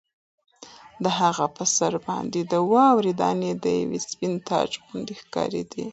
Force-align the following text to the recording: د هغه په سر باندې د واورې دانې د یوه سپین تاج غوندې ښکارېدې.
د 1.03 1.05
هغه 1.19 1.45
په 1.55 1.63
سر 1.75 1.93
باندې 2.07 2.39
د 2.51 2.53
واورې 2.71 3.13
دانې 3.21 3.51
د 3.63 3.65
یوه 3.81 3.99
سپین 4.09 4.33
تاج 4.47 4.69
غوندې 4.85 5.13
ښکارېدې. 5.21 5.85